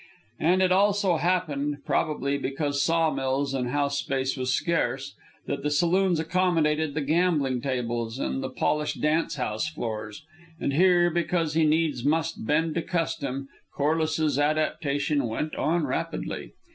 [0.39, 5.13] And it so happened, probably because saw mills and house space were scarce,
[5.45, 10.23] that the saloons accommodated the gambling tables and the polished dance house floors.
[10.59, 16.53] And here, because he needs must bend to custom, Corliss's adaptation went on rapidly.